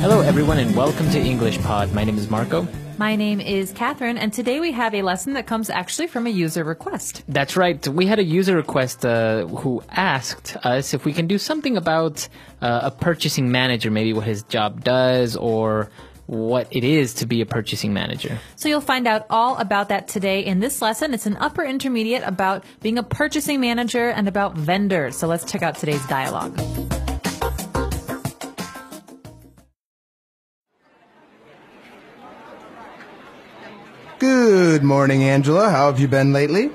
Hello, 0.00 0.22
everyone, 0.22 0.56
and 0.56 0.74
welcome 0.74 1.10
to 1.10 1.20
English 1.20 1.58
Pod. 1.58 1.92
My 1.92 2.04
name 2.04 2.16
is 2.16 2.30
Marco. 2.30 2.66
My 2.96 3.16
name 3.16 3.38
is 3.38 3.70
Catherine, 3.72 4.16
and 4.16 4.32
today 4.32 4.58
we 4.58 4.72
have 4.72 4.94
a 4.94 5.02
lesson 5.02 5.34
that 5.34 5.46
comes 5.46 5.68
actually 5.68 6.06
from 6.06 6.26
a 6.26 6.30
user 6.30 6.64
request. 6.64 7.22
That's 7.28 7.54
right. 7.54 7.86
We 7.86 8.06
had 8.06 8.18
a 8.18 8.24
user 8.24 8.56
request 8.56 9.04
uh, 9.04 9.46
who 9.48 9.82
asked 9.90 10.56
us 10.64 10.94
if 10.94 11.04
we 11.04 11.12
can 11.12 11.26
do 11.26 11.36
something 11.36 11.76
about 11.76 12.26
uh, 12.62 12.80
a 12.84 12.90
purchasing 12.90 13.52
manager, 13.52 13.90
maybe 13.90 14.14
what 14.14 14.24
his 14.24 14.42
job 14.44 14.82
does 14.82 15.36
or 15.36 15.90
what 16.24 16.66
it 16.70 16.82
is 16.82 17.12
to 17.14 17.26
be 17.26 17.42
a 17.42 17.46
purchasing 17.46 17.92
manager. 17.92 18.38
So 18.56 18.70
you'll 18.70 18.80
find 18.80 19.06
out 19.06 19.26
all 19.28 19.58
about 19.58 19.90
that 19.90 20.08
today 20.08 20.40
in 20.46 20.60
this 20.60 20.80
lesson. 20.80 21.12
It's 21.12 21.26
an 21.26 21.36
upper 21.36 21.62
intermediate 21.62 22.22
about 22.22 22.64
being 22.80 22.96
a 22.96 23.02
purchasing 23.02 23.60
manager 23.60 24.08
and 24.08 24.28
about 24.28 24.54
vendors. 24.56 25.18
So 25.18 25.26
let's 25.26 25.44
check 25.44 25.60
out 25.60 25.74
today's 25.74 26.06
dialogue. 26.06 26.58
Good 34.50 34.82
morning, 34.82 35.22
Angela. 35.22 35.70
How 35.70 35.86
have 35.86 36.00
you 36.00 36.08
been 36.08 36.32
lately? 36.32 36.72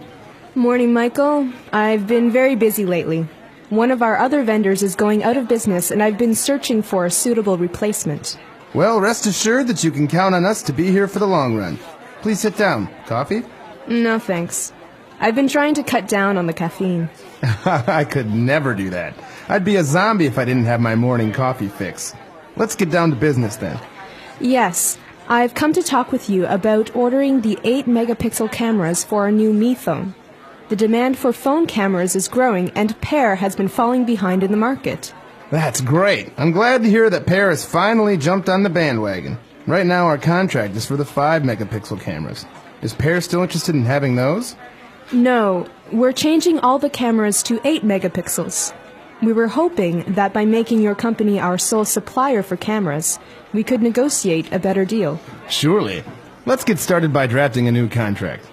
Morning, 0.55 0.93
Michael. 0.93 1.51
I've 1.73 2.07
been 2.07 2.31
very 2.31 2.55
busy 2.55 2.85
lately. 2.85 3.27
One 3.69 3.91
of 3.91 4.01
our 4.01 4.17
other 4.17 4.45
vendors 4.45 4.81
is 4.81 4.95
going 4.95 5.23
out 5.25 5.35
of 5.35 5.49
business, 5.49 5.91
and 5.91 6.01
I've 6.01 6.17
been 6.17 6.35
searching 6.35 6.81
for 6.81 7.03
a 7.03 7.11
suitable 7.11 7.57
replacement. 7.57 8.39
Well, 8.73 9.01
rest 9.01 9.25
assured 9.25 9.67
that 9.67 9.83
you 9.83 9.91
can 9.91 10.07
count 10.07 10.33
on 10.35 10.45
us 10.45 10.63
to 10.63 10.71
be 10.71 10.89
here 10.89 11.09
for 11.09 11.19
the 11.19 11.27
long 11.27 11.57
run. 11.57 11.77
Please 12.21 12.39
sit 12.39 12.55
down. 12.55 12.87
Coffee? 13.07 13.43
No, 13.89 14.19
thanks. 14.19 14.71
I've 15.19 15.35
been 15.35 15.49
trying 15.49 15.73
to 15.73 15.83
cut 15.83 16.07
down 16.07 16.37
on 16.37 16.47
the 16.47 16.53
caffeine. 16.53 17.09
I 17.65 18.05
could 18.05 18.33
never 18.33 18.73
do 18.73 18.89
that. 18.91 19.15
I'd 19.49 19.65
be 19.65 19.75
a 19.75 19.83
zombie 19.83 20.27
if 20.27 20.37
I 20.37 20.45
didn't 20.45 20.63
have 20.63 20.79
my 20.79 20.95
morning 20.95 21.33
coffee 21.33 21.67
fix. 21.67 22.15
Let's 22.55 22.77
get 22.77 22.89
down 22.89 23.09
to 23.09 23.17
business 23.17 23.57
then. 23.57 23.77
Yes, 24.39 24.97
I've 25.27 25.55
come 25.55 25.73
to 25.73 25.81
talk 25.81 26.11
with 26.11 26.29
you 26.29 26.45
about 26.45 26.95
ordering 26.95 27.41
the 27.41 27.57
8 27.63 27.87
megapixel 27.87 28.51
cameras 28.51 29.03
for 29.03 29.23
our 29.23 29.31
new 29.31 29.51
Mi 29.51 29.73
phone. 29.73 30.13
The 30.69 30.75
demand 30.75 31.17
for 31.17 31.33
phone 31.33 31.65
cameras 31.65 32.15
is 32.15 32.27
growing, 32.27 32.69
and 32.71 32.99
Pear 33.01 33.35
has 33.35 33.55
been 33.55 33.67
falling 33.67 34.05
behind 34.05 34.43
in 34.43 34.51
the 34.51 34.57
market. 34.57 35.15
That's 35.49 35.81
great. 35.81 36.31
I'm 36.37 36.51
glad 36.51 36.83
to 36.83 36.89
hear 36.89 37.09
that 37.09 37.25
Pear 37.25 37.49
has 37.49 37.65
finally 37.65 38.17
jumped 38.17 38.49
on 38.49 38.61
the 38.61 38.69
bandwagon. 38.69 39.39
Right 39.65 39.87
now, 39.87 40.05
our 40.05 40.19
contract 40.19 40.75
is 40.75 40.85
for 40.85 40.95
the 40.95 41.05
5 41.05 41.41
megapixel 41.41 41.99
cameras. 42.01 42.45
Is 42.83 42.93
Pear 42.93 43.19
still 43.19 43.41
interested 43.41 43.73
in 43.73 43.83
having 43.83 44.15
those? 44.15 44.55
No, 45.11 45.67
we're 45.91 46.11
changing 46.11 46.59
all 46.59 46.77
the 46.77 46.89
cameras 46.89 47.41
to 47.43 47.59
8 47.63 47.83
megapixels. 47.83 48.75
We 49.21 49.33
were 49.33 49.47
hoping 49.47 50.03
that 50.13 50.33
by 50.33 50.45
making 50.45 50.81
your 50.81 50.95
company 50.95 51.39
our 51.39 51.57
sole 51.57 51.85
supplier 51.85 52.43
for 52.43 52.57
cameras, 52.57 53.17
we 53.53 53.63
could 53.63 53.81
negotiate 53.81 54.51
a 54.51 54.59
better 54.59 54.85
deal. 54.85 55.19
Surely. 55.49 56.03
Let's 56.45 56.63
get 56.63 56.79
started 56.79 57.11
by 57.13 57.27
drafting 57.27 57.67
a 57.67 57.71
new 57.71 57.87
contract. 57.87 58.45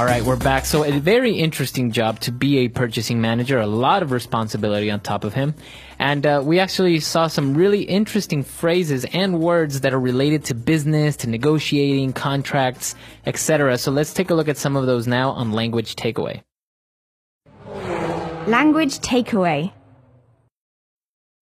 All 0.00 0.06
right, 0.06 0.24
we're 0.24 0.36
back. 0.36 0.64
So, 0.64 0.82
a 0.82 0.92
very 0.98 1.34
interesting 1.34 1.92
job 1.92 2.20
to 2.20 2.32
be 2.32 2.60
a 2.60 2.68
purchasing 2.68 3.20
manager, 3.20 3.58
a 3.58 3.66
lot 3.66 4.02
of 4.02 4.12
responsibility 4.12 4.90
on 4.90 5.00
top 5.00 5.24
of 5.24 5.34
him. 5.34 5.54
And 5.98 6.24
uh, 6.24 6.40
we 6.42 6.58
actually 6.58 7.00
saw 7.00 7.26
some 7.26 7.52
really 7.52 7.82
interesting 7.82 8.42
phrases 8.42 9.04
and 9.12 9.40
words 9.40 9.82
that 9.82 9.92
are 9.92 10.00
related 10.00 10.46
to 10.46 10.54
business, 10.54 11.18
to 11.18 11.28
negotiating, 11.28 12.14
contracts, 12.14 12.94
etc. 13.26 13.76
So, 13.76 13.90
let's 13.90 14.14
take 14.14 14.30
a 14.30 14.34
look 14.34 14.48
at 14.48 14.56
some 14.56 14.74
of 14.74 14.86
those 14.86 15.06
now 15.06 15.32
on 15.32 15.52
Language 15.52 15.96
Takeaway. 15.96 16.40
Language 18.46 19.00
takeaway. 19.00 19.70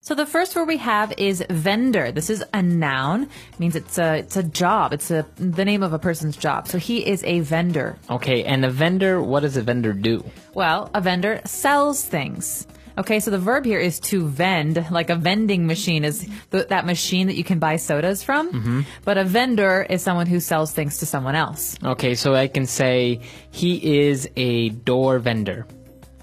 So 0.09 0.15
the 0.15 0.25
first 0.25 0.55
word 0.55 0.67
we 0.67 0.77
have 0.77 1.13
is 1.19 1.45
vendor. 1.51 2.11
This 2.11 2.31
is 2.31 2.43
a 2.51 2.63
noun. 2.63 3.29
It 3.53 3.59
means 3.59 3.75
it's 3.75 3.99
a 3.99 4.15
it's 4.15 4.37
a 4.37 4.41
job. 4.41 4.91
It's 4.91 5.11
a 5.11 5.23
the 5.35 5.63
name 5.63 5.83
of 5.83 5.93
a 5.93 5.99
person's 5.99 6.35
job. 6.35 6.67
So 6.67 6.79
he 6.79 7.05
is 7.05 7.23
a 7.25 7.41
vendor. 7.41 7.95
Okay, 8.09 8.43
and 8.43 8.65
a 8.65 8.71
vendor, 8.71 9.21
what 9.21 9.41
does 9.41 9.55
a 9.55 9.61
vendor 9.61 9.93
do? 9.93 10.25
Well, 10.55 10.89
a 10.95 10.99
vendor 10.99 11.41
sells 11.45 12.03
things. 12.03 12.65
Okay, 12.97 13.19
so 13.19 13.29
the 13.29 13.37
verb 13.37 13.65
here 13.65 13.79
is 13.79 13.99
to 13.99 14.27
vend, 14.27 14.83
like 14.89 15.11
a 15.11 15.15
vending 15.15 15.67
machine 15.67 16.03
is 16.03 16.27
th- 16.49 16.69
that 16.69 16.87
machine 16.87 17.27
that 17.27 17.35
you 17.35 17.43
can 17.43 17.59
buy 17.59 17.75
sodas 17.75 18.23
from. 18.23 18.51
Mm-hmm. 18.51 18.81
But 19.05 19.19
a 19.19 19.23
vendor 19.23 19.85
is 19.87 20.01
someone 20.01 20.25
who 20.25 20.39
sells 20.39 20.73
things 20.73 20.97
to 20.97 21.05
someone 21.05 21.35
else. 21.35 21.77
Okay, 21.85 22.15
so 22.15 22.33
I 22.33 22.47
can 22.47 22.65
say 22.65 23.21
he 23.51 23.99
is 24.07 24.27
a 24.35 24.69
door 24.69 25.19
vendor. 25.19 25.67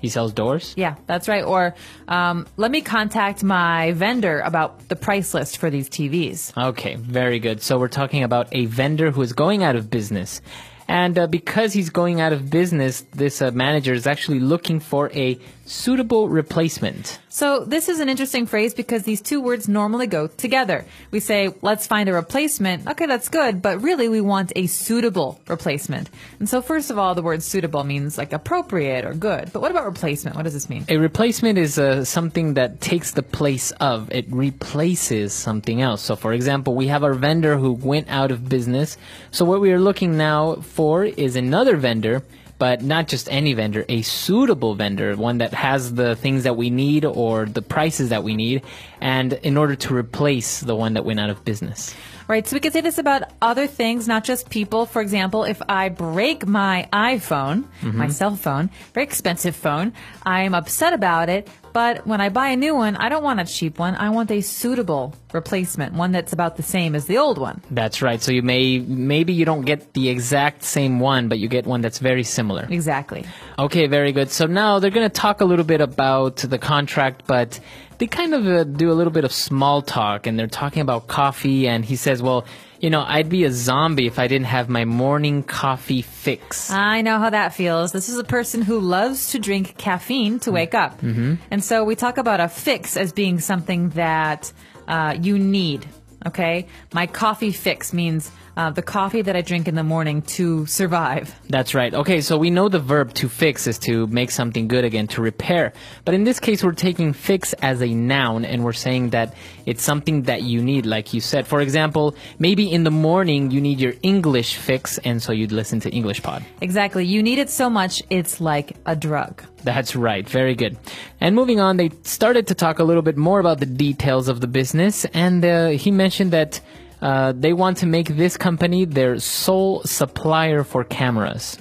He 0.06 0.11
sells 0.11 0.33
doors? 0.33 0.72
Yeah, 0.77 0.94
that's 1.06 1.27
right. 1.27 1.43
Or 1.43 1.75
um, 2.06 2.47
let 2.56 2.71
me 2.71 2.81
contact 2.81 3.43
my 3.43 3.91
vendor 3.91 4.39
about 4.39 4.89
the 4.89 4.94
price 4.94 5.34
list 5.34 5.59
for 5.59 5.69
these 5.69 5.89
TVs. 5.91 6.56
Okay, 6.56 6.94
very 6.94 7.41
good. 7.41 7.61
So 7.61 7.77
we're 7.77 7.89
talking 7.89 8.22
about 8.22 8.47
a 8.53 8.66
vendor 8.66 9.11
who 9.11 9.21
is 9.22 9.33
going 9.33 9.65
out 9.65 9.75
of 9.75 9.91
business. 9.91 10.41
And 10.87 11.19
uh, 11.19 11.27
because 11.27 11.72
he's 11.72 11.91
going 11.91 12.21
out 12.21 12.33
of 12.33 12.49
business, 12.49 13.05
this 13.15 13.43
uh, 13.43 13.50
manager 13.50 13.95
is 13.95 14.06
actually 14.06 14.39
looking 14.39 14.78
for 14.78 15.11
a 15.12 15.41
suitable 15.66 16.28
replacement. 16.28 17.19
So 17.28 17.65
this 17.65 17.88
is 17.88 18.00
an 18.00 18.09
interesting 18.09 18.47
phrase 18.47 18.72
because 18.72 19.03
these 19.03 19.21
two 19.21 19.41
words 19.41 19.69
normally 19.69 20.06
go 20.06 20.27
together. 20.28 20.87
We 21.10 21.21
say, 21.21 21.53
let's 21.60 21.87
find 21.87 22.09
a 22.09 22.15
replacement. 22.15 22.87
Okay, 22.88 23.06
that's 23.06 23.28
good, 23.28 23.60
but 23.60 23.82
really 23.82 24.09
we 24.09 24.21
want 24.21 24.53
a 24.56 24.66
suitable 24.69 25.41
replacement. 25.49 26.09
And 26.38 26.49
so 26.49 26.62
first 26.62 26.91
of 26.91 26.99
all, 26.99 27.15
the 27.15 27.22
word 27.22 27.43
suitable 27.43 27.84
means 27.84 28.16
like 28.16 28.32
appropriate 28.32 29.04
or 29.04 29.12
good. 29.12 29.53
But 29.53 29.60
what 29.60 29.71
about 29.71 29.84
replacement? 29.84 30.37
What 30.37 30.44
does 30.44 30.54
this 30.54 30.71
mean? 30.71 30.84
A 30.88 30.97
replacement 30.97 31.59
is 31.59 31.78
uh, 31.78 32.04
something 32.04 32.54
that 32.54 32.81
takes 32.81 33.10
the 33.10 33.22
place 33.22 33.72
of. 33.72 34.10
It 34.12 34.27
replaces 34.31 35.34
something 35.34 35.83
else. 35.83 36.00
So 36.00 36.16
for 36.16 36.33
example, 36.33 36.75
we 36.75 36.87
have 36.87 37.04
our 37.04 37.15
vendor 37.15 37.59
who 37.59 37.72
went 37.72 38.09
out 38.09 38.31
of 38.31 38.48
business. 38.48 38.97
So 39.31 39.44
what 39.44 39.60
we 39.60 39.72
are 39.72 39.81
looking 39.81 40.16
now 40.16 40.56
for 40.56 41.04
is 41.04 41.37
another 41.37 41.77
vendor 41.77 42.22
but 42.59 42.83
not 42.83 43.09
just 43.09 43.31
any 43.31 43.53
vendor, 43.55 43.84
a 43.89 44.03
suitable 44.03 44.75
vendor, 44.75 45.15
one 45.17 45.39
that 45.39 45.53
has 45.53 45.94
the 45.94 46.17
things 46.17 46.44
that 46.44 46.56
we 46.56 46.71
need 46.71 47.05
or 47.05 47.47
the 47.47 47.62
prices 47.62 48.09
that 48.09 48.25
we 48.25 48.34
need, 48.34 48.62
and 49.01 49.34
in 49.34 49.57
order 49.57 49.77
to 49.77 49.95
replace 49.95 50.61
the 50.61 50.77
one 50.77 50.95
that 50.95 51.05
went 51.05 51.21
out 51.21 51.31
of 51.31 51.45
business. 51.45 51.95
Right. 52.29 52.47
So 52.47 52.57
we 52.57 52.61
could 52.61 52.73
say 52.73 52.81
this 52.81 52.99
about 52.99 53.23
other 53.41 53.69
things, 53.69 54.09
not 54.09 54.25
just 54.25 54.51
people. 54.51 54.84
For 54.84 55.01
example, 55.01 55.45
if 55.45 55.62
I 55.69 55.91
break 55.91 56.45
my 56.45 56.89
iPhone, 56.93 57.65
mm-hmm. 57.81 57.97
my 57.97 58.09
cell 58.09 58.34
phone, 58.34 58.69
very 58.95 59.05
expensive 59.05 59.55
phone, 59.55 59.93
I'm 60.25 60.53
upset 60.53 60.93
about 60.93 61.29
it. 61.29 61.49
But 61.73 62.07
when 62.07 62.21
I 62.23 62.31
buy 62.31 62.49
a 62.49 62.57
new 62.57 62.75
one, 62.75 62.97
I 62.97 63.11
don't 63.11 63.23
want 63.23 63.39
a 63.39 63.45
cheap 63.45 63.79
one. 63.79 63.95
I 63.97 64.09
want 64.09 64.31
a 64.31 64.41
suitable 64.41 65.15
replacement, 65.34 65.93
one 65.93 66.11
that's 66.11 66.33
about 66.33 66.57
the 66.57 66.63
same 66.63 66.95
as 66.95 67.05
the 67.05 67.19
old 67.19 67.37
one. 67.39 67.63
That's 67.71 68.01
right. 68.01 68.21
So 68.21 68.33
you 68.33 68.43
may 68.43 68.78
maybe 68.78 69.34
you 69.34 69.45
don't 69.45 69.67
get 69.67 69.93
the 69.93 70.09
exact 70.09 70.65
same 70.65 70.99
one, 71.01 71.28
but 71.28 71.39
you 71.39 71.49
get 71.49 71.67
one 71.67 71.83
that's 71.83 71.99
very 71.99 72.25
similar. 72.25 72.67
Exactly. 72.71 73.27
Okay, 73.59 73.87
very 73.89 74.11
good. 74.13 74.31
So 74.31 74.47
now 74.47 74.78
they're 74.78 74.91
going 74.91 75.09
to 75.09 75.15
talk 75.15 75.43
a 75.43 75.45
little 75.45 75.67
bit 75.67 75.83
about 75.83 76.37
the 76.37 76.59
contract, 76.59 77.25
but 77.27 77.61
they 77.99 78.07
kind 78.07 78.34
of 78.34 78.47
uh, 78.47 78.65
do 78.65 78.91
a 78.91 78.95
little 78.95 79.12
bit 79.12 79.25
of 79.25 79.33
small 79.33 79.83
talk 79.83 80.27
and 80.27 80.39
they're 80.39 80.47
talking 80.47 80.83
about 80.83 81.07
coffee 81.07 81.67
and 81.67 81.84
he 81.84 81.97
says, 81.97 82.23
well, 82.23 82.45
you 82.81 82.91
know, 82.91 83.03
I'd 83.07 83.29
be 83.29 83.45
a 83.45 83.51
zombie 83.51 84.07
if 84.07 84.19
I 84.19 84.29
didn't 84.29 84.47
have 84.47 84.69
my 84.69 84.84
morning 84.84 85.43
coffee 85.43 86.03
fix. 86.03 86.71
I 86.71 87.01
know 87.01 87.19
how 87.19 87.31
that 87.31 87.55
feels. 87.55 87.93
This 87.93 88.09
is 88.09 88.19
a 88.19 88.25
person 88.25 88.62
who 88.62 88.81
loves 88.81 89.31
to 89.31 89.39
drink 89.39 89.79
caffeine 89.79 90.39
to 90.41 90.53
wake 90.53 90.75
up. 90.75 91.01
Mm-hmm. 91.01 91.37
And 91.51 91.65
so 91.65 91.84
we 91.84 91.97
talk 91.97 92.19
about 92.19 92.41
a 92.41 92.49
fix 92.49 92.97
as 92.97 93.12
being 93.12 93.41
something 93.41 93.91
that 93.91 94.53
uh, 94.87 95.17
you 95.21 95.39
need. 95.39 95.87
Okay? 96.27 96.67
My 96.93 97.07
coffee 97.07 97.53
fix 97.53 97.93
means 97.93 98.31
uh, 98.56 98.71
the 98.71 98.83
coffee 98.83 99.22
that 99.22 99.37
I 99.37 99.43
drink 99.43 99.69
in 99.69 99.75
the 99.75 99.83
morning 99.83 100.22
to 100.22 100.65
survive. 100.67 101.34
That's 101.49 101.75
right. 101.75 101.93
Okay, 101.93 102.21
so 102.22 102.39
we 102.39 102.50
know 102.50 102.69
the 102.69 102.78
verb 102.78 103.12
to 103.15 103.28
fix 103.28 103.67
is 103.67 103.78
to 103.81 104.06
make 104.06 104.31
something 104.31 104.67
good 104.67 104.84
again, 104.84 105.09
to 105.09 105.21
repair. 105.21 105.75
But 106.05 106.15
in 106.15 106.25
this 106.25 106.41
case, 106.41 106.65
we're 106.65 106.72
taking 106.72 107.13
fix 107.13 107.53
as 107.54 107.83
a 107.83 107.89
noun 107.89 108.45
and 108.45 108.65
we're 108.65 108.72
saying 108.72 109.10
that 109.10 109.34
it's 109.66 109.83
something 109.83 110.22
that 110.22 110.42
you 110.42 110.63
need, 110.63 110.86
like 110.86 111.13
you 111.13 111.21
said. 111.21 111.47
For 111.47 111.60
example, 111.60 112.16
maybe 112.39 112.71
in 112.71 112.84
the 112.84 112.91
morning 112.91 113.51
you 113.51 113.60
need 113.60 113.78
your 113.78 113.95
English 114.03 114.57
fix, 114.57 114.98
and 114.98 115.22
so 115.22 115.33
you'd 115.33 115.53
listen 115.53 115.80
to 115.80 115.91
English 115.91 116.22
Pod. 116.22 116.45
Exactly. 116.60 117.04
You 117.04 117.22
need 117.22 117.39
it 117.39 117.51
so 117.51 117.69
much, 117.69 118.03
it's 118.09 118.41
like 118.41 118.77
a 118.86 118.97
drug. 118.97 119.42
That's 119.65 119.97
right. 119.97 120.27
Very 120.27 120.54
good. 120.54 120.78
And 121.21 121.34
moving 121.34 121.60
on, 121.60 121.77
they 121.77 121.91
started 122.03 122.47
to 122.48 122.54
talk 122.54 122.78
a 122.78 122.84
little 122.84 123.03
bit 123.03 123.16
more 123.16 123.41
about 123.41 123.59
the 123.59 123.66
details 123.66 124.28
of 124.28 124.41
the 124.41 124.47
business, 124.47 125.04
and 125.07 125.45
uh, 125.45 125.69
he 125.71 125.91
mentioned 125.91 126.30
that 126.30 126.60
uh, 127.03 127.33
they 127.37 127.53
want 127.53 127.78
to 127.78 127.87
make 127.87 128.09
this 128.09 128.37
company 128.37 128.84
their 128.84 129.19
sole 129.19 129.83
supplier 129.84 130.65
for 130.65 130.84
cameras. 130.84 131.59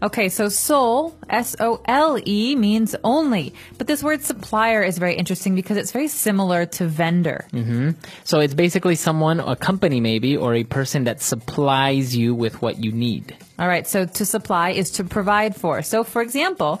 Okay, 0.00 0.28
so 0.28 0.48
sole, 0.48 1.16
S 1.28 1.56
O 1.58 1.80
L 1.84 2.20
E, 2.24 2.54
means 2.54 2.94
only. 3.02 3.52
But 3.78 3.88
this 3.88 4.00
word 4.00 4.22
supplier 4.22 4.84
is 4.84 4.96
very 4.96 5.16
interesting 5.16 5.56
because 5.56 5.76
it's 5.76 5.90
very 5.90 6.06
similar 6.06 6.66
to 6.66 6.86
vendor. 6.86 7.46
Mm-hmm. 7.52 7.90
So 8.22 8.38
it's 8.38 8.54
basically 8.54 8.94
someone, 8.94 9.40
a 9.40 9.56
company 9.56 10.00
maybe, 10.00 10.36
or 10.36 10.54
a 10.54 10.62
person 10.62 11.04
that 11.04 11.20
supplies 11.20 12.14
you 12.14 12.32
with 12.32 12.62
what 12.62 12.78
you 12.78 12.92
need. 12.92 13.36
All 13.58 13.66
right, 13.66 13.88
so 13.88 14.06
to 14.06 14.24
supply 14.24 14.70
is 14.70 14.92
to 14.92 15.04
provide 15.04 15.56
for. 15.56 15.82
So 15.82 16.04
for 16.04 16.22
example, 16.22 16.80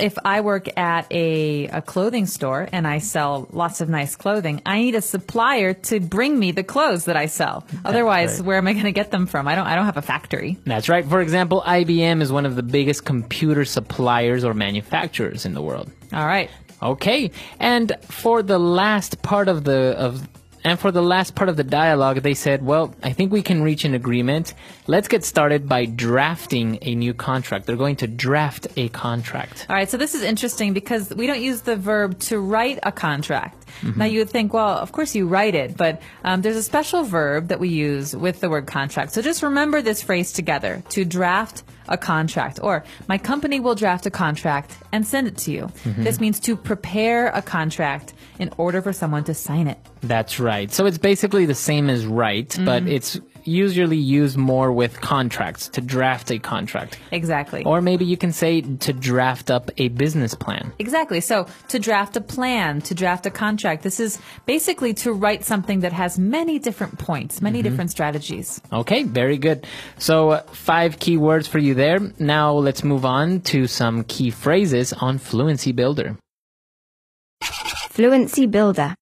if 0.00 0.18
I 0.24 0.40
work 0.40 0.68
at 0.78 1.06
a, 1.10 1.66
a 1.66 1.82
clothing 1.82 2.26
store 2.26 2.68
and 2.72 2.86
I 2.86 2.98
sell 2.98 3.48
lots 3.52 3.80
of 3.80 3.88
nice 3.88 4.16
clothing, 4.16 4.62
I 4.66 4.80
need 4.80 4.94
a 4.94 5.02
supplier 5.02 5.74
to 5.74 6.00
bring 6.00 6.38
me 6.38 6.52
the 6.52 6.64
clothes 6.64 7.04
that 7.06 7.16
I 7.16 7.26
sell. 7.26 7.66
Otherwise, 7.84 8.38
right. 8.38 8.46
where 8.46 8.58
am 8.58 8.66
I 8.66 8.72
going 8.72 8.84
to 8.84 8.92
get 8.92 9.10
them 9.10 9.26
from? 9.26 9.48
I 9.48 9.54
don't, 9.54 9.66
I 9.66 9.74
don't 9.76 9.86
have 9.86 9.96
a 9.96 10.02
factory. 10.02 10.58
That's 10.64 10.88
right. 10.88 11.04
For 11.04 11.20
example, 11.20 11.62
IBM 11.66 12.22
is 12.22 12.32
one 12.32 12.46
of 12.46 12.56
the 12.56 12.62
biggest 12.62 13.04
computer 13.04 13.64
suppliers 13.64 14.44
or 14.44 14.54
manufacturers 14.54 15.46
in 15.46 15.54
the 15.54 15.62
world. 15.62 15.90
All 16.12 16.26
right. 16.26 16.50
Okay. 16.82 17.30
And 17.58 17.92
for 18.02 18.42
the 18.42 18.58
last 18.58 19.22
part 19.22 19.48
of 19.48 19.64
the 19.64 19.94
of 19.98 20.26
and 20.64 20.78
for 20.78 20.90
the 20.90 21.02
last 21.02 21.34
part 21.34 21.48
of 21.48 21.56
the 21.56 21.64
dialogue, 21.64 22.22
they 22.22 22.34
said, 22.34 22.64
"Well, 22.64 22.94
I 23.02 23.12
think 23.12 23.32
we 23.32 23.42
can 23.42 23.62
reach 23.62 23.84
an 23.84 23.94
agreement. 23.94 24.54
Let's 24.86 25.08
get 25.08 25.24
started 25.24 25.68
by 25.68 25.86
drafting 25.86 26.78
a 26.82 26.94
new 26.94 27.14
contract. 27.14 27.66
They're 27.66 27.76
going 27.76 27.96
to 27.96 28.06
draft 28.06 28.66
a 28.76 28.88
contract." 28.88 29.66
All 29.68 29.76
right, 29.76 29.90
so 29.90 29.96
this 29.96 30.14
is 30.14 30.22
interesting 30.22 30.72
because 30.72 31.10
we 31.10 31.26
don't 31.26 31.40
use 31.40 31.62
the 31.62 31.76
verb 31.76 32.18
to 32.20 32.38
write 32.38 32.78
a 32.82 32.92
contract. 32.92 33.59
Mm-hmm. 33.80 33.98
Now 33.98 34.04
you 34.06 34.20
would 34.20 34.30
think, 34.30 34.52
well, 34.52 34.78
of 34.78 34.92
course 34.92 35.14
you 35.14 35.26
write 35.26 35.54
it, 35.54 35.76
but 35.76 36.00
um, 36.24 36.42
there's 36.42 36.56
a 36.56 36.62
special 36.62 37.04
verb 37.04 37.48
that 37.48 37.60
we 37.60 37.68
use 37.68 38.14
with 38.14 38.40
the 38.40 38.48
word 38.48 38.66
contract. 38.66 39.12
So 39.12 39.22
just 39.22 39.42
remember 39.42 39.82
this 39.82 40.02
phrase 40.02 40.32
together: 40.32 40.82
to 40.90 41.04
draft 41.04 41.62
a 41.88 41.98
contract, 41.98 42.60
or 42.62 42.84
my 43.08 43.18
company 43.18 43.58
will 43.58 43.74
draft 43.74 44.06
a 44.06 44.10
contract 44.10 44.76
and 44.92 45.06
send 45.06 45.26
it 45.26 45.36
to 45.38 45.50
you. 45.50 45.62
Mm-hmm. 45.62 46.04
This 46.04 46.20
means 46.20 46.38
to 46.40 46.56
prepare 46.56 47.28
a 47.28 47.42
contract 47.42 48.14
in 48.38 48.50
order 48.56 48.80
for 48.80 48.92
someone 48.92 49.24
to 49.24 49.34
sign 49.34 49.66
it. 49.66 49.78
That's 50.02 50.38
right. 50.38 50.70
So 50.72 50.86
it's 50.86 50.98
basically 50.98 51.46
the 51.46 51.54
same 51.54 51.90
as 51.90 52.06
write, 52.06 52.56
but 52.64 52.84
mm-hmm. 52.84 52.92
it's 52.92 53.20
usually 53.44 53.96
used 53.96 54.36
more 54.36 54.72
with 54.72 55.00
contracts 55.00 55.68
to 55.70 55.80
draft 55.80 56.30
a 56.30 56.38
contract. 56.38 56.98
Exactly. 57.10 57.64
Or 57.64 57.80
maybe 57.80 58.04
you 58.04 58.16
can 58.16 58.32
say 58.32 58.60
to 58.60 58.92
draft 58.92 59.50
up 59.50 59.70
a 59.76 59.88
business 59.88 60.34
plan. 60.34 60.72
Exactly. 60.78 61.20
So 61.20 61.46
to 61.68 61.78
draft 61.78 62.16
a 62.16 62.20
plan, 62.20 62.80
to 62.82 62.94
draft 62.94 63.26
a 63.26 63.30
contract, 63.30 63.82
this 63.82 64.00
is 64.00 64.18
basically 64.46 64.94
to 64.94 65.12
write 65.12 65.44
something 65.44 65.80
that 65.80 65.92
has 65.92 66.18
many 66.18 66.58
different 66.58 66.98
points, 66.98 67.40
many 67.42 67.62
different 67.62 67.90
strategies. 67.90 68.60
Okay, 68.72 69.02
very 69.04 69.38
good. 69.38 69.66
So, 69.98 70.30
uh, 70.30 70.42
five 70.52 70.98
key 70.98 71.16
words 71.16 71.46
for 71.48 71.58
you 71.58 71.74
there. 71.74 72.00
Now, 72.18 72.52
let's 72.52 72.84
move 72.84 73.04
on 73.04 73.40
to 73.52 73.66
some 73.66 74.04
key 74.04 74.30
phrases 74.30 74.92
on 74.92 75.18
Fluency 75.18 75.72
Builder. 75.72 76.16
Fluency 77.90 78.46
Builder. 78.46 78.94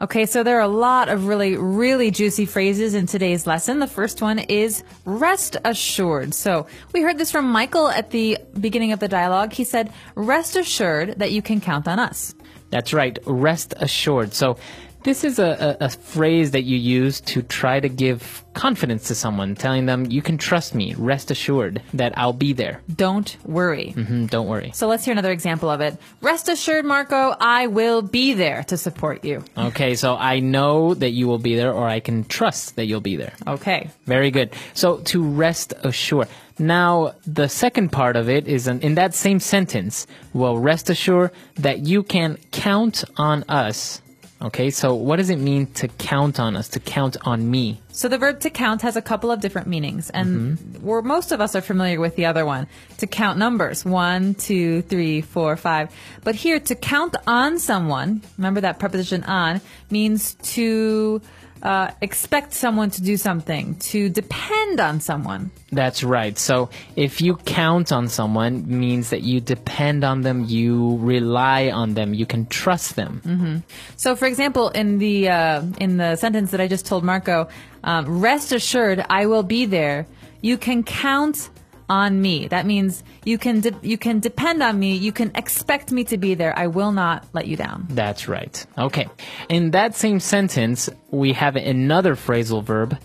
Okay, 0.00 0.24
so 0.24 0.42
there 0.42 0.56
are 0.56 0.62
a 0.62 0.68
lot 0.68 1.10
of 1.10 1.26
really, 1.26 1.54
really 1.56 2.10
juicy 2.10 2.46
phrases 2.46 2.94
in 2.94 3.06
today's 3.06 3.46
lesson. 3.46 3.78
The 3.78 3.86
first 3.86 4.22
one 4.22 4.38
is 4.38 4.82
rest 5.04 5.58
assured. 5.66 6.32
So 6.32 6.66
we 6.94 7.02
heard 7.02 7.18
this 7.18 7.30
from 7.30 7.44
Michael 7.52 7.88
at 7.88 8.10
the 8.10 8.38
beginning 8.58 8.92
of 8.92 9.00
the 9.00 9.08
dialogue. 9.08 9.52
He 9.52 9.64
said, 9.64 9.92
rest 10.14 10.56
assured 10.56 11.18
that 11.18 11.30
you 11.30 11.42
can 11.42 11.60
count 11.60 11.86
on 11.86 11.98
us. 11.98 12.34
That's 12.70 12.94
right, 12.94 13.18
rest 13.26 13.74
assured. 13.76 14.32
So, 14.32 14.56
this 15.04 15.24
is 15.24 15.38
a, 15.38 15.76
a, 15.80 15.86
a 15.86 15.88
phrase 15.88 16.50
that 16.52 16.62
you 16.62 16.76
use 16.76 17.20
to 17.22 17.42
try 17.42 17.80
to 17.80 17.88
give 17.88 18.44
confidence 18.54 19.08
to 19.08 19.14
someone, 19.14 19.54
telling 19.54 19.86
them, 19.86 20.10
you 20.10 20.20
can 20.20 20.36
trust 20.36 20.74
me, 20.74 20.94
rest 20.98 21.30
assured 21.30 21.80
that 21.94 22.16
I'll 22.18 22.32
be 22.34 22.52
there. 22.52 22.82
Don't 22.94 23.34
worry. 23.44 23.90
hmm 23.92 24.26
don't 24.26 24.46
worry. 24.46 24.72
So 24.74 24.86
let's 24.88 25.04
hear 25.04 25.12
another 25.12 25.32
example 25.32 25.70
of 25.70 25.80
it. 25.80 25.96
Rest 26.20 26.48
assured, 26.48 26.84
Marco, 26.84 27.34
I 27.40 27.66
will 27.68 28.02
be 28.02 28.34
there 28.34 28.62
to 28.64 28.76
support 28.76 29.24
you. 29.24 29.42
Okay, 29.56 29.94
so 29.94 30.16
I 30.16 30.40
know 30.40 30.92
that 30.94 31.10
you 31.10 31.26
will 31.28 31.38
be 31.38 31.56
there, 31.56 31.72
or 31.72 31.88
I 31.88 32.00
can 32.00 32.24
trust 32.24 32.76
that 32.76 32.84
you'll 32.86 33.00
be 33.00 33.16
there. 33.16 33.32
Okay. 33.46 33.88
Very 34.04 34.30
good. 34.30 34.50
So 34.74 34.98
to 34.98 35.22
rest 35.22 35.72
assured. 35.82 36.28
Now, 36.58 37.14
the 37.26 37.48
second 37.48 37.90
part 37.92 38.14
of 38.16 38.28
it 38.28 38.46
is 38.46 38.68
in, 38.68 38.80
in 38.82 38.94
that 38.96 39.14
same 39.14 39.40
sentence. 39.40 40.06
Well, 40.34 40.58
rest 40.58 40.90
assured 40.90 41.30
that 41.56 41.86
you 41.86 42.02
can 42.02 42.36
count 42.52 43.02
on 43.16 43.44
us. 43.48 44.01
Okay, 44.42 44.70
so 44.70 44.94
what 44.94 45.16
does 45.16 45.30
it 45.30 45.36
mean 45.36 45.66
to 45.74 45.86
count 45.86 46.40
on 46.40 46.56
us, 46.56 46.68
to 46.70 46.80
count 46.80 47.16
on 47.22 47.48
me? 47.48 47.80
So 47.92 48.08
the 48.08 48.18
verb 48.18 48.40
to 48.40 48.50
count 48.50 48.82
has 48.82 48.96
a 48.96 49.02
couple 49.02 49.30
of 49.30 49.40
different 49.40 49.68
meanings, 49.68 50.10
and 50.10 50.58
mm-hmm. 50.58 50.84
we're, 50.84 51.02
most 51.02 51.30
of 51.30 51.40
us 51.40 51.54
are 51.54 51.60
familiar 51.60 52.00
with 52.00 52.16
the 52.16 52.26
other 52.26 52.44
one. 52.44 52.66
To 52.98 53.06
count 53.06 53.38
numbers, 53.38 53.84
one, 53.84 54.34
two, 54.34 54.82
three, 54.82 55.20
four, 55.20 55.56
five. 55.56 55.94
But 56.24 56.34
here, 56.34 56.58
to 56.58 56.74
count 56.74 57.14
on 57.28 57.60
someone, 57.60 58.22
remember 58.36 58.60
that 58.62 58.80
preposition 58.80 59.22
on, 59.24 59.60
means 59.90 60.34
to 60.54 61.22
uh, 61.62 61.92
expect 62.00 62.52
someone 62.52 62.90
to 62.90 63.02
do 63.02 63.16
something, 63.16 63.76
to 63.76 64.08
depend 64.08 64.80
on 64.80 65.00
someone. 65.00 65.50
That's 65.70 66.02
right. 66.02 66.36
So 66.36 66.70
if 66.96 67.20
you 67.20 67.36
count 67.36 67.92
on 67.92 68.08
someone 68.08 68.64
means 68.66 69.10
that 69.10 69.22
you 69.22 69.40
depend 69.40 70.04
on 70.04 70.22
them, 70.22 70.44
you 70.46 70.96
rely 70.98 71.70
on 71.70 71.94
them, 71.94 72.14
you 72.14 72.26
can 72.26 72.46
trust 72.46 72.96
them. 72.96 73.62
So, 73.96 74.16
for 74.16 74.26
example, 74.26 74.68
in 74.70 74.98
the 74.98 75.28
uh, 75.28 75.62
in 75.78 75.96
the 75.96 76.16
sentence 76.16 76.50
that 76.50 76.60
I 76.60 76.68
just 76.68 76.84
told 76.86 77.04
Marco, 77.04 77.48
um, 77.84 78.20
rest 78.20 78.52
assured, 78.52 79.04
I 79.08 79.26
will 79.26 79.44
be 79.44 79.66
there. 79.66 80.06
You 80.40 80.58
can 80.58 80.82
count 80.82 81.48
on 81.88 82.20
me. 82.20 82.48
That 82.48 82.66
means 82.66 83.02
you 83.24 83.38
can 83.38 83.60
de- 83.60 83.78
you 83.82 83.98
can 83.98 84.20
depend 84.20 84.62
on 84.62 84.78
me. 84.78 84.96
You 84.96 85.12
can 85.12 85.30
expect 85.34 85.92
me 85.92 86.04
to 86.04 86.18
be 86.18 86.34
there. 86.34 86.56
I 86.58 86.66
will 86.66 86.92
not 86.92 87.26
let 87.32 87.46
you 87.46 87.56
down. 87.56 87.86
That's 87.90 88.28
right. 88.28 88.64
Okay. 88.78 89.08
In 89.48 89.72
that 89.72 89.94
same 89.94 90.20
sentence, 90.20 90.88
we 91.10 91.32
have 91.32 91.56
another 91.56 92.14
phrasal 92.16 92.62
verb. 92.62 92.98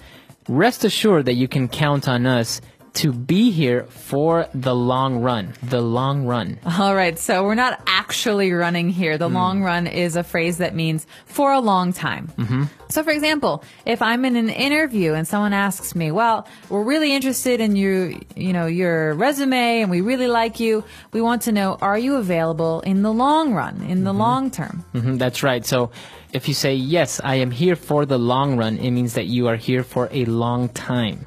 Rest 0.47 0.85
assured 0.85 1.25
that 1.25 1.33
you 1.35 1.47
can 1.47 1.67
count 1.67 2.07
on 2.07 2.25
us 2.25 2.61
to 2.95 3.11
be 3.13 3.51
here 3.51 3.83
for 3.85 4.47
the 4.53 4.73
long 4.75 5.21
run. 5.21 5.53
The 5.63 5.81
long 5.81 6.25
run. 6.25 6.59
All 6.79 6.95
right, 6.95 7.17
so 7.17 7.43
we're 7.43 7.55
not 7.55 7.81
actually 7.87 8.51
running 8.51 8.89
here. 8.89 9.17
The 9.17 9.29
long 9.29 9.63
run 9.63 9.87
is 9.87 10.15
a 10.15 10.23
phrase 10.23 10.57
that 10.57 10.75
means 10.75 11.05
for 11.25 11.51
a 11.51 11.59
long 11.59 11.93
time. 11.93 12.27
Mm-hmm. 12.37 12.63
So, 12.89 13.03
for 13.03 13.11
example, 13.11 13.63
if 13.85 14.01
I'm 14.01 14.23
in 14.25 14.35
an 14.35 14.49
interview 14.49 15.13
and 15.13 15.27
someone 15.27 15.53
asks 15.53 15.95
me, 15.95 16.11
"Well, 16.11 16.47
we're 16.69 16.83
really 16.83 17.13
interested 17.13 17.59
in 17.59 17.75
you, 17.75 18.19
you 18.35 18.53
know, 18.53 18.65
your 18.65 19.13
resume, 19.13 19.81
and 19.81 19.91
we 19.91 20.01
really 20.01 20.27
like 20.27 20.59
you. 20.59 20.83
We 21.11 21.21
want 21.21 21.43
to 21.43 21.51
know, 21.51 21.77
are 21.81 21.97
you 21.97 22.15
available 22.15 22.81
in 22.81 23.01
the 23.03 23.11
long 23.11 23.53
run, 23.53 23.81
in 23.83 24.03
the 24.03 24.13
long 24.13 24.49
term?" 24.51 24.83
hmm 24.93 25.17
that's 25.17 25.43
right. 25.43 25.65
So 25.65 25.91
if 26.33 26.47
you 26.47 26.53
say, 26.53 26.75
yes, 26.75 27.21
I 27.23 27.35
am 27.35 27.51
here 27.51 27.75
for 27.75 28.05
the 28.05 28.17
long 28.17 28.57
run, 28.57 28.77
it 28.77 28.91
means 28.91 29.13
that 29.13 29.25
you 29.27 29.47
are 29.47 29.55
here 29.55 29.83
for 29.83 30.09
a 30.11 30.25
long 30.25 30.69
time. 30.69 31.25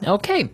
Mm-hmm. 0.00 0.10
Okay. 0.10 0.50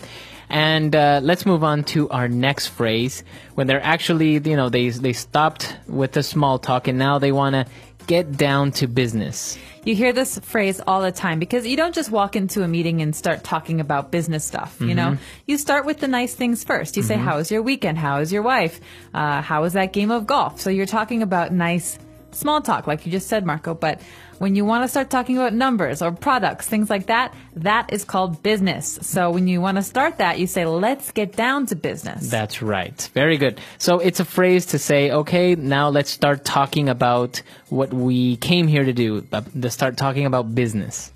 And 0.51 0.95
uh, 0.95 1.21
let's 1.23 1.47
move 1.47 1.65
on 1.65 1.85
to 1.85 2.09
our 2.11 2.29
next 2.29 2.69
phrase. 2.69 3.25
When 3.55 3.67
they're 3.67 3.83
actually, 3.83 4.35
you 4.35 4.57
know, 4.57 4.69
they, 4.69 4.91
they 4.91 5.13
stopped 5.13 5.77
with 5.87 6.13
the 6.13 6.23
small 6.23 6.59
talk 6.59 6.87
and 6.87 6.99
now 6.99 7.19
they 7.19 7.33
want 7.33 7.55
to 7.55 7.67
get 8.07 8.37
down 8.37 8.71
to 8.73 8.87
business. 8.87 9.59
You 9.85 9.95
hear 9.95 10.13
this 10.13 10.39
phrase 10.39 10.81
all 10.87 11.03
the 11.03 11.13
time 11.13 11.39
because 11.39 11.67
you 11.67 11.77
don't 11.77 11.95
just 11.95 12.11
walk 12.11 12.37
into 12.37 12.63
a 12.63 12.69
meeting 12.69 13.03
and 13.03 13.15
start 13.17 13.45
talking 13.45 13.81
about 13.81 14.11
business 14.11 14.45
stuff, 14.45 14.77
you 14.81 14.95
know? 14.95 15.19
You 15.47 15.59
start 15.59 15.85
with 15.85 15.99
the 16.01 16.09
nice 16.09 16.35
things 16.35 16.65
first. 16.65 16.97
You 16.97 17.03
say, 17.03 17.17
how 17.17 17.37
was 17.37 17.51
your 17.51 17.63
weekend? 17.63 17.99
How 17.99 18.21
is 18.21 18.33
your 18.33 18.43
wife? 18.43 18.81
Uh, 19.13 19.43
how 19.43 19.63
was 19.63 19.75
that 19.75 19.93
game 19.93 20.11
of 20.11 20.27
golf? 20.27 20.61
So 20.61 20.71
you're 20.71 20.87
talking 20.87 21.23
about 21.23 21.53
nice 21.53 21.99
small 22.35 22.61
talk, 22.61 22.87
like 22.87 23.07
you 23.07 23.13
just 23.13 23.29
said, 23.29 23.47
Marco. 23.47 23.75
But 23.75 24.01
when 24.39 24.57
you 24.57 24.65
want 24.65 24.85
to 24.85 24.89
start 24.89 25.11
talking 25.11 25.37
about 25.37 25.53
numbers 25.53 26.03
or 26.03 26.13
products, 26.13 26.69
things 26.69 26.91
like 26.91 27.07
that, 27.07 27.35
that 27.57 27.93
is 27.93 28.05
called 28.05 28.43
business. 28.43 28.99
So 29.03 29.31
when 29.31 29.47
you 29.47 29.61
want 29.61 29.77
to 29.77 29.83
start 29.83 30.19
that, 30.19 30.39
you 30.39 30.47
say, 30.47 30.67
let's 30.67 31.13
get 31.13 31.37
down 31.37 31.67
to 31.67 31.77
business. 31.77 32.31
That's 32.31 32.61
right. 32.61 33.09
Very 33.15 33.37
good. 33.37 33.61
So 33.79 33.99
it's 33.99 34.21
a 34.21 34.25
phrase 34.25 34.67
to 34.67 34.79
say, 34.79 35.11
okay, 35.11 35.55
now 35.55 35.89
let's 35.89 36.11
start 36.11 36.45
talking 36.45 36.89
about 36.89 37.43
what 37.69 37.93
we 37.93 38.37
came 38.37 38.67
here 38.67 38.85
to 38.85 38.93
do, 38.93 39.23
to 39.23 39.71
start 39.71 39.97
talking 39.97 40.27
about 40.27 40.55
business. 40.55 41.13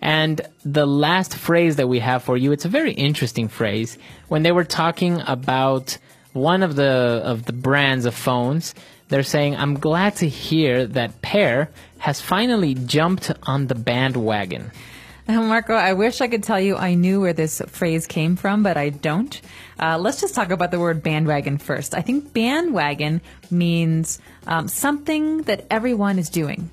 And 0.00 0.42
the 0.64 0.86
last 0.86 1.34
phrase 1.34 1.76
that 1.76 1.88
we 1.88 1.98
have 2.00 2.22
for 2.22 2.36
you, 2.36 2.52
it's 2.52 2.66
a 2.66 2.68
very 2.68 2.92
interesting 2.92 3.48
phrase. 3.48 3.96
When 4.28 4.42
they 4.42 4.52
were 4.52 4.64
talking 4.64 5.22
about 5.26 5.96
one 6.34 6.62
of 6.62 6.76
the 6.76 7.22
of 7.24 7.46
the 7.46 7.54
brands 7.54 8.04
of 8.04 8.14
phones, 8.14 8.74
they're 9.14 9.22
saying, 9.22 9.54
"I'm 9.54 9.78
glad 9.78 10.16
to 10.16 10.28
hear 10.28 10.88
that 10.88 11.22
Pear 11.22 11.70
has 11.98 12.20
finally 12.20 12.74
jumped 12.74 13.30
on 13.44 13.68
the 13.68 13.76
bandwagon." 13.76 14.72
Marco, 15.28 15.72
I 15.72 15.92
wish 15.92 16.20
I 16.20 16.26
could 16.26 16.42
tell 16.42 16.60
you 16.60 16.76
I 16.76 16.94
knew 16.94 17.20
where 17.20 17.32
this 17.32 17.62
phrase 17.68 18.08
came 18.08 18.34
from, 18.34 18.64
but 18.64 18.76
I 18.76 18.90
don't. 18.90 19.40
Uh, 19.78 19.98
let's 19.98 20.20
just 20.20 20.34
talk 20.34 20.50
about 20.50 20.72
the 20.72 20.80
word 20.80 21.00
bandwagon 21.00 21.58
first. 21.58 21.94
I 21.94 22.02
think 22.02 22.34
bandwagon 22.34 23.20
means 23.50 24.18
um, 24.48 24.66
something 24.66 25.42
that 25.42 25.64
everyone 25.70 26.18
is 26.18 26.28
doing. 26.28 26.70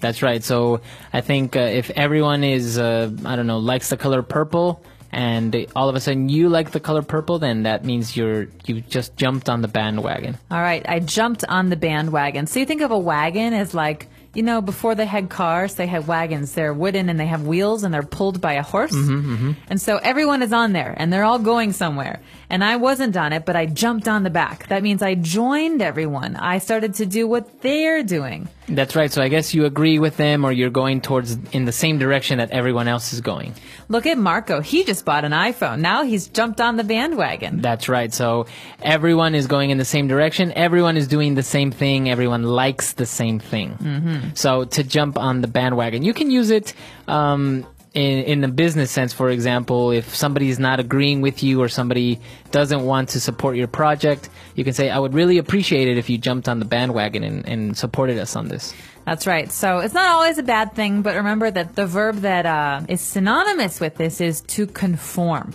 That's 0.00 0.22
right. 0.22 0.44
So 0.44 0.82
I 1.12 1.22
think 1.22 1.56
uh, 1.56 1.60
if 1.60 1.90
everyone 1.90 2.44
is, 2.44 2.78
uh, 2.78 3.10
I 3.24 3.34
don't 3.36 3.46
know, 3.46 3.58
likes 3.58 3.88
the 3.88 3.96
color 3.96 4.22
purple, 4.22 4.84
and 5.12 5.66
all 5.76 5.88
of 5.88 5.94
a 5.94 6.00
sudden 6.00 6.28
you 6.28 6.48
like 6.48 6.70
the 6.70 6.80
color 6.80 7.02
purple, 7.02 7.38
then 7.38 7.64
that 7.64 7.84
means 7.84 8.16
you're 8.16 8.48
you 8.64 8.80
just 8.80 9.16
jumped 9.16 9.48
on 9.48 9.60
the 9.60 9.68
bandwagon. 9.68 10.38
All 10.50 10.60
right, 10.60 10.84
I 10.88 11.00
jumped 11.00 11.44
on 11.44 11.68
the 11.68 11.76
bandwagon. 11.76 12.46
So 12.46 12.60
you 12.60 12.66
think 12.66 12.80
of 12.80 12.90
a 12.90 12.98
wagon 12.98 13.52
as 13.52 13.74
like 13.74 14.08
you 14.34 14.42
know, 14.42 14.62
before 14.62 14.94
they 14.94 15.04
had 15.06 15.28
cars, 15.28 15.74
they 15.74 15.86
had 15.86 16.06
wagons. 16.06 16.52
They're 16.52 16.72
wooden 16.72 17.08
and 17.10 17.20
they 17.20 17.26
have 17.26 17.46
wheels 17.46 17.84
and 17.84 17.92
they're 17.92 18.02
pulled 18.02 18.40
by 18.40 18.54
a 18.54 18.62
horse. 18.62 18.92
Mm-hmm, 18.92 19.52
And 19.68 19.80
so 19.80 19.98
everyone 19.98 20.42
is 20.42 20.52
on 20.52 20.72
there 20.72 20.94
and 20.96 21.12
they're 21.12 21.24
all 21.24 21.38
going 21.38 21.72
somewhere. 21.72 22.20
And 22.48 22.62
I 22.62 22.76
wasn't 22.76 23.16
on 23.16 23.32
it, 23.32 23.44
but 23.46 23.56
I 23.56 23.66
jumped 23.66 24.08
on 24.08 24.22
the 24.24 24.30
back. 24.30 24.68
That 24.68 24.82
means 24.82 25.02
I 25.02 25.14
joined 25.14 25.80
everyone. 25.82 26.36
I 26.36 26.58
started 26.58 26.94
to 26.94 27.06
do 27.06 27.26
what 27.26 27.62
they're 27.62 28.02
doing. 28.02 28.48
That's 28.68 28.94
right. 28.94 29.10
So 29.10 29.22
I 29.22 29.28
guess 29.28 29.54
you 29.54 29.64
agree 29.64 29.98
with 29.98 30.16
them 30.16 30.44
or 30.44 30.52
you're 30.52 30.70
going 30.70 31.00
towards 31.00 31.36
in 31.52 31.64
the 31.64 31.72
same 31.72 31.98
direction 31.98 32.38
that 32.38 32.50
everyone 32.50 32.88
else 32.88 33.12
is 33.12 33.20
going. 33.20 33.54
Look 33.88 34.06
at 34.06 34.16
Marco. 34.18 34.60
He 34.60 34.84
just 34.84 35.04
bought 35.04 35.24
an 35.24 35.32
iPhone. 35.32 35.80
Now 35.80 36.04
he's 36.04 36.28
jumped 36.28 36.60
on 36.60 36.76
the 36.76 36.84
bandwagon. 36.84 37.60
That's 37.60 37.88
right. 37.88 38.12
So 38.12 38.46
everyone 38.80 39.34
is 39.34 39.46
going 39.46 39.70
in 39.70 39.78
the 39.78 39.84
same 39.84 40.06
direction. 40.06 40.52
Everyone 40.52 40.96
is 40.96 41.08
doing 41.08 41.34
the 41.34 41.42
same 41.42 41.70
thing. 41.70 42.08
Everyone 42.08 42.44
likes 42.44 42.92
the 42.92 43.06
same 43.06 43.38
thing. 43.40 43.76
Mm-hmm. 43.76 44.21
So 44.34 44.64
to 44.64 44.82
jump 44.82 45.18
on 45.18 45.40
the 45.40 45.48
bandwagon, 45.48 46.02
you 46.02 46.14
can 46.14 46.30
use 46.30 46.50
it 46.50 46.74
um, 47.08 47.66
in, 47.94 48.24
in 48.24 48.44
a 48.44 48.48
business 48.48 48.90
sense. 48.90 49.12
For 49.12 49.30
example, 49.30 49.90
if 49.90 50.14
somebody 50.14 50.48
is 50.48 50.58
not 50.58 50.80
agreeing 50.80 51.20
with 51.20 51.42
you 51.42 51.62
or 51.62 51.68
somebody 51.68 52.20
doesn't 52.50 52.84
want 52.84 53.10
to 53.10 53.20
support 53.20 53.56
your 53.56 53.68
project, 53.68 54.28
you 54.54 54.64
can 54.64 54.72
say, 54.72 54.90
"I 54.90 54.98
would 54.98 55.14
really 55.14 55.38
appreciate 55.38 55.88
it 55.88 55.98
if 55.98 56.08
you 56.08 56.18
jumped 56.18 56.48
on 56.48 56.58
the 56.58 56.64
bandwagon 56.64 57.22
and, 57.24 57.46
and 57.48 57.76
supported 57.76 58.18
us 58.18 58.36
on 58.36 58.48
this." 58.48 58.74
That's 59.04 59.26
right. 59.26 59.50
So 59.50 59.78
it's 59.78 59.94
not 59.94 60.08
always 60.10 60.38
a 60.38 60.42
bad 60.44 60.74
thing, 60.74 61.02
but 61.02 61.16
remember 61.16 61.50
that 61.50 61.74
the 61.74 61.86
verb 61.86 62.16
that 62.18 62.46
uh, 62.46 62.82
is 62.88 63.00
synonymous 63.00 63.80
with 63.80 63.96
this 63.96 64.20
is 64.20 64.42
to 64.42 64.66
conform. 64.66 65.54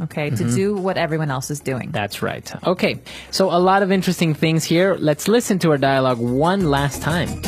Okay, 0.00 0.30
to 0.30 0.50
do 0.50 0.74
what 0.74 0.96
everyone 0.96 1.30
else 1.30 1.52
is 1.52 1.60
doing. 1.60 1.92
That's 1.92 2.20
right. 2.20 2.52
Okay, 2.66 3.00
so 3.30 3.52
a 3.52 3.60
lot 3.60 3.84
of 3.84 3.92
interesting 3.92 4.34
things 4.34 4.64
here. 4.64 4.96
Let's 4.98 5.28
listen 5.28 5.60
to 5.60 5.70
our 5.70 5.78
dialogue 5.78 6.18
one 6.18 6.68
last 6.68 7.00
time. 7.00 7.40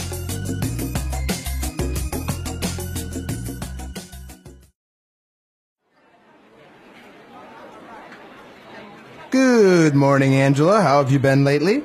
Good 9.87 9.95
morning, 9.95 10.35
Angela. 10.35 10.83
How 10.83 11.01
have 11.01 11.13
you 11.13 11.21
been 11.21 11.45
lately? 11.45 11.81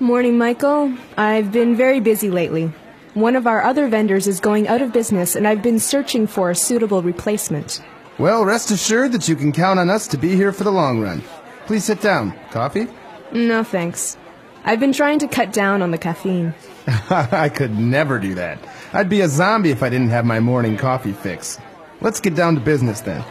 Morning, 0.00 0.38
Michael. 0.38 0.94
I've 1.18 1.52
been 1.52 1.76
very 1.76 2.00
busy 2.00 2.30
lately. 2.30 2.72
One 3.12 3.36
of 3.36 3.46
our 3.46 3.62
other 3.62 3.86
vendors 3.86 4.26
is 4.26 4.40
going 4.40 4.66
out 4.66 4.80
of 4.80 4.94
business, 4.94 5.36
and 5.36 5.46
I've 5.46 5.60
been 5.60 5.78
searching 5.78 6.26
for 6.26 6.48
a 6.48 6.54
suitable 6.54 7.02
replacement. 7.02 7.82
Well, 8.16 8.46
rest 8.46 8.70
assured 8.70 9.12
that 9.12 9.28
you 9.28 9.36
can 9.36 9.52
count 9.52 9.78
on 9.78 9.90
us 9.90 10.08
to 10.08 10.16
be 10.16 10.34
here 10.34 10.54
for 10.54 10.64
the 10.64 10.72
long 10.72 11.00
run. 11.00 11.22
Please 11.66 11.84
sit 11.84 12.00
down. 12.00 12.32
Coffee? 12.50 12.86
No, 13.30 13.62
thanks. 13.62 14.16
I've 14.64 14.80
been 14.80 14.94
trying 14.94 15.18
to 15.18 15.28
cut 15.28 15.52
down 15.52 15.82
on 15.82 15.90
the 15.90 15.98
caffeine. 15.98 16.54
I 17.10 17.50
could 17.50 17.78
never 17.78 18.18
do 18.18 18.36
that. 18.36 18.58
I'd 18.94 19.10
be 19.10 19.20
a 19.20 19.28
zombie 19.28 19.70
if 19.70 19.82
I 19.82 19.90
didn't 19.90 20.08
have 20.08 20.24
my 20.24 20.40
morning 20.40 20.78
coffee 20.78 21.12
fix. 21.12 21.58
Let's 22.00 22.20
get 22.20 22.34
down 22.34 22.54
to 22.54 22.62
business 22.62 23.02
then. 23.02 23.22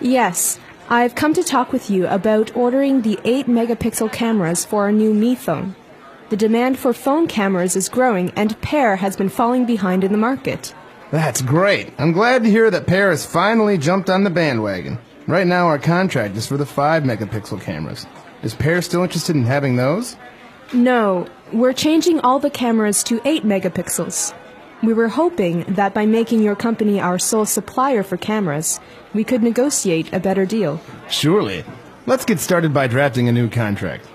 Yes, 0.00 0.58
I've 0.92 1.14
come 1.14 1.34
to 1.34 1.44
talk 1.44 1.72
with 1.72 1.88
you 1.88 2.08
about 2.08 2.56
ordering 2.56 3.02
the 3.02 3.16
8 3.22 3.46
megapixel 3.46 4.10
cameras 4.10 4.64
for 4.64 4.82
our 4.82 4.90
new 4.90 5.14
Mi 5.14 5.36
phone. 5.36 5.76
The 6.30 6.36
demand 6.36 6.80
for 6.80 6.92
phone 6.92 7.28
cameras 7.28 7.76
is 7.76 7.88
growing, 7.88 8.32
and 8.34 8.60
Pear 8.60 8.96
has 8.96 9.16
been 9.16 9.28
falling 9.28 9.66
behind 9.66 10.02
in 10.02 10.10
the 10.10 10.18
market. 10.18 10.74
That's 11.12 11.42
great. 11.42 11.92
I'm 11.98 12.10
glad 12.10 12.42
to 12.42 12.50
hear 12.50 12.72
that 12.72 12.88
Pear 12.88 13.10
has 13.10 13.24
finally 13.24 13.78
jumped 13.78 14.10
on 14.10 14.24
the 14.24 14.30
bandwagon. 14.30 14.98
Right 15.28 15.46
now, 15.46 15.68
our 15.68 15.78
contract 15.78 16.36
is 16.36 16.48
for 16.48 16.56
the 16.56 16.66
5 16.66 17.04
megapixel 17.04 17.60
cameras. 17.60 18.04
Is 18.42 18.56
Pear 18.56 18.82
still 18.82 19.04
interested 19.04 19.36
in 19.36 19.44
having 19.44 19.76
those? 19.76 20.16
No, 20.72 21.28
we're 21.52 21.72
changing 21.72 22.18
all 22.18 22.40
the 22.40 22.50
cameras 22.50 23.04
to 23.04 23.20
8 23.24 23.44
megapixels. 23.44 24.34
We 24.82 24.94
were 24.94 25.08
hoping 25.08 25.64
that 25.74 25.92
by 25.92 26.06
making 26.06 26.42
your 26.42 26.56
company 26.56 27.00
our 27.00 27.18
sole 27.18 27.44
supplier 27.44 28.02
for 28.02 28.16
cameras, 28.16 28.80
we 29.12 29.24
could 29.24 29.42
negotiate 29.42 30.12
a 30.12 30.20
better 30.20 30.46
deal. 30.46 30.80
Surely. 31.10 31.64
Let's 32.06 32.24
get 32.24 32.40
started 32.40 32.72
by 32.72 32.86
drafting 32.86 33.28
a 33.28 33.32
new 33.32 33.50
contract. 33.50 34.06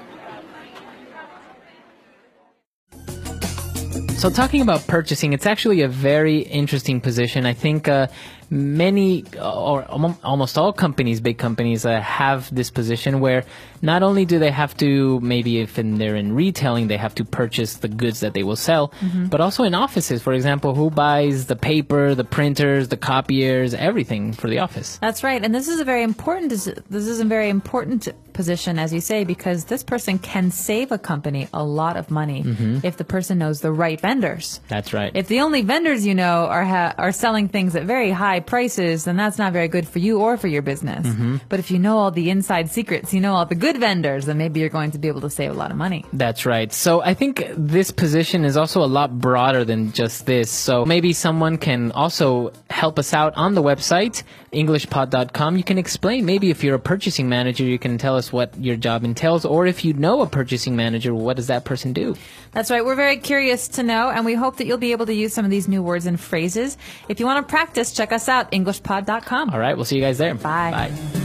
So, 4.17 4.29
talking 4.29 4.61
about 4.61 4.87
purchasing, 4.87 5.33
it's 5.33 5.45
actually 5.45 5.81
a 5.81 5.87
very 5.87 6.39
interesting 6.39 7.01
position. 7.01 7.45
I 7.45 7.53
think 7.53 7.87
uh, 7.87 8.07
many 8.49 9.25
or 9.39 9.83
almost 9.83 10.57
all 10.57 10.73
companies, 10.73 11.19
big 11.19 11.37
companies, 11.37 11.85
uh, 11.85 11.99
have 11.99 12.53
this 12.53 12.71
position 12.71 13.19
where 13.19 13.43
not 13.81 14.03
only 14.03 14.25
do 14.25 14.39
they 14.39 14.51
have 14.51 14.75
to, 14.77 15.19
maybe 15.19 15.59
if 15.59 15.77
in, 15.77 15.97
they're 15.97 16.15
in 16.15 16.33
retailing, 16.33 16.87
they 16.87 16.97
have 16.97 17.13
to 17.15 17.25
purchase 17.25 17.75
the 17.75 17.89
goods 17.89 18.21
that 18.21 18.33
they 18.33 18.41
will 18.41 18.55
sell, 18.55 18.93
but 19.29 19.41
also 19.41 19.63
in 19.63 19.75
offices, 19.75 20.23
for 20.23 20.33
example, 20.33 20.73
who 20.73 20.89
buys 20.89 21.45
the 21.47 21.55
paper, 21.55 22.15
the 22.15 22.23
printers, 22.23 22.87
the 22.87 22.97
copiers, 22.97 23.73
everything 23.73 24.31
for 24.33 24.49
the 24.49 24.59
office. 24.59 24.97
That's 24.99 25.23
right, 25.23 25.43
and 25.43 25.53
this 25.53 25.67
is 25.67 25.79
a 25.81 25.85
very 25.85 26.03
important. 26.03 26.49
This 26.49 26.67
is 26.67 27.19
a 27.19 27.25
very 27.25 27.49
important 27.49 28.07
position, 28.35 28.77
as 28.77 28.93
you 28.93 29.01
say, 29.01 29.23
because 29.23 29.65
this 29.65 29.83
person 29.83 30.19
can 30.19 30.51
save 30.51 30.91
a 30.91 30.99
company 30.99 31.47
a 31.53 31.63
lot 31.63 31.97
of 31.97 32.11
money 32.11 32.43
mm-hmm. 32.43 32.79
if 32.83 32.97
the 32.97 33.03
person 33.03 33.39
knows 33.39 33.61
the 33.61 33.71
right 33.71 33.99
vendors. 33.99 34.59
That's 34.67 34.93
right. 34.93 35.11
If 35.15 35.27
the 35.27 35.39
only 35.39 35.61
vendors 35.63 36.05
you 36.05 36.13
know 36.13 36.45
are 36.45 36.63
ha- 36.63 36.93
are 36.97 37.11
selling 37.11 37.47
things 37.47 37.75
at 37.75 37.85
very 37.85 38.11
high 38.11 38.41
prices, 38.41 39.05
then 39.05 39.15
that's 39.15 39.39
not 39.39 39.53
very 39.53 39.67
good 39.67 39.87
for 39.87 39.99
you 39.99 40.19
or 40.19 40.37
for 40.37 40.47
your 40.47 40.61
business. 40.61 41.07
Mm-hmm. 41.07 41.37
But 41.49 41.59
if 41.59 41.71
you 41.71 41.79
know 41.79 41.97
all 41.97 42.11
the 42.11 42.29
inside 42.29 42.69
secrets, 42.69 43.13
you 43.13 43.21
know 43.21 43.33
all 43.33 43.45
the 43.45 43.55
good 43.55 43.77
vendors, 43.79 44.25
then 44.25 44.37
maybe 44.37 44.59
you're 44.59 44.69
going 44.69 44.91
to 44.91 44.99
be 44.99 45.07
able 45.07 45.21
to 45.21 45.29
save 45.29 45.51
a 45.51 45.53
lot 45.53 45.71
of 45.71 45.77
money. 45.77 46.05
That's 46.13 46.45
right. 46.45 46.71
So 46.71 47.01
I 47.01 47.13
think 47.13 47.47
this 47.55 47.89
position 47.91 48.45
is 48.45 48.57
also 48.57 48.83
a 48.83 48.91
lot 48.99 49.17
broader 49.17 49.63
than 49.63 49.93
just 49.93 50.25
this. 50.25 50.51
So 50.51 50.85
maybe 50.85 51.13
someone 51.13 51.57
can 51.57 51.91
also 51.91 52.51
help 52.69 52.99
us 52.99 53.13
out 53.13 53.33
on 53.37 53.55
the 53.55 53.63
website, 53.63 54.23
englishpod.com. 54.53 55.57
You 55.57 55.63
can 55.63 55.77
explain, 55.77 56.25
maybe 56.25 56.49
if 56.49 56.63
you're 56.63 56.75
a 56.75 56.79
purchasing 56.79 57.29
manager, 57.29 57.63
you 57.63 57.79
can 57.79 57.97
tell 57.97 58.17
us 58.25 58.33
what 58.33 58.51
your 58.61 58.75
job 58.75 59.03
entails. 59.03 59.45
Or 59.45 59.65
if 59.65 59.85
you 59.85 59.93
know 59.93 60.21
a 60.21 60.27
purchasing 60.27 60.75
manager, 60.75 61.13
what 61.13 61.37
does 61.37 61.47
that 61.47 61.65
person 61.65 61.93
do? 61.93 62.15
That's 62.51 62.71
right. 62.71 62.83
We're 62.83 62.95
very 62.95 63.17
curious 63.17 63.67
to 63.69 63.83
know, 63.83 64.09
and 64.09 64.25
we 64.25 64.33
hope 64.33 64.57
that 64.57 64.65
you'll 64.65 64.77
be 64.77 64.91
able 64.91 65.05
to 65.07 65.13
use 65.13 65.33
some 65.33 65.45
of 65.45 65.51
these 65.51 65.67
new 65.67 65.83
words 65.83 66.05
and 66.05 66.19
phrases. 66.19 66.77
If 67.09 67.19
you 67.19 67.25
want 67.25 67.45
to 67.45 67.49
practice, 67.49 67.93
check 67.93 68.11
us 68.11 68.29
out, 68.29 68.51
englishpod.com. 68.51 69.49
All 69.49 69.59
right. 69.59 69.75
We'll 69.75 69.85
see 69.85 69.95
you 69.95 70.01
guys 70.01 70.17
there. 70.17 70.33
Bye. 70.35 70.71
Bye. 70.71 71.24